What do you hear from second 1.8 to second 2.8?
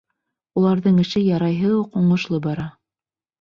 уҡ уңышлы бара.